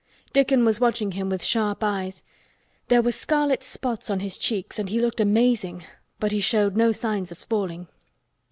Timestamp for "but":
6.19-6.31